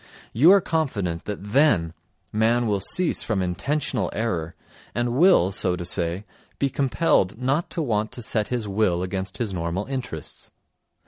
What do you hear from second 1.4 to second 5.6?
then man will cease from intentional error and will,